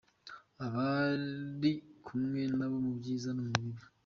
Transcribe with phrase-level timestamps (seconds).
[0.65, 1.71] Aba ari
[2.05, 3.83] kumwe nawe mu byiza no mu bibi.